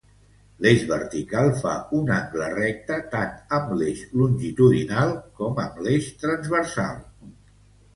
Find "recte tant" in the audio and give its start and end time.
2.55-3.37